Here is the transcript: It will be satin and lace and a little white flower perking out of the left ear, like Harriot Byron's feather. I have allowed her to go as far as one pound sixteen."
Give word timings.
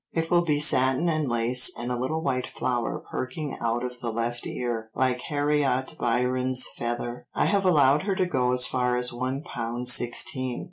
It 0.13 0.31
will 0.31 0.41
be 0.41 0.59
satin 0.59 1.07
and 1.09 1.29
lace 1.29 1.71
and 1.77 1.91
a 1.91 1.95
little 1.95 2.23
white 2.23 2.47
flower 2.47 3.03
perking 3.11 3.55
out 3.61 3.83
of 3.85 3.99
the 3.99 4.09
left 4.11 4.47
ear, 4.47 4.89
like 4.95 5.21
Harriot 5.21 5.95
Byron's 5.99 6.65
feather. 6.75 7.27
I 7.35 7.45
have 7.45 7.65
allowed 7.65 8.01
her 8.01 8.15
to 8.15 8.25
go 8.25 8.51
as 8.51 8.65
far 8.65 8.97
as 8.97 9.13
one 9.13 9.43
pound 9.43 9.89
sixteen." 9.89 10.59